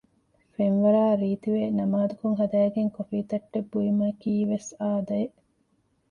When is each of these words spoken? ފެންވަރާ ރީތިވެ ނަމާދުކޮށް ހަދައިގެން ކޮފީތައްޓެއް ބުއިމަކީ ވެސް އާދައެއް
ފެންވަރާ 0.55 1.03
ރީތިވެ 1.21 1.63
ނަމާދުކޮށް 1.77 2.37
ހަދައިގެން 2.39 2.91
ކޮފީތައްޓެއް 2.95 3.69
ބުއިމަކީ 3.71 4.33
ވެސް 4.51 4.69
އާދައެއް 4.79 5.37